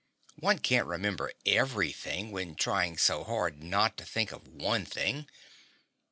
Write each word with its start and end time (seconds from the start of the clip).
One 0.39 0.57
can't 0.57 0.87
remember 0.87 1.31
everything 1.45 2.31
when 2.31 2.55
trying 2.55 2.97
so 2.97 3.23
hard 3.23 3.61
not 3.61 3.97
to 3.97 4.03
think 4.03 4.31
of 4.31 4.47
one 4.47 4.83
thing. 4.83 5.27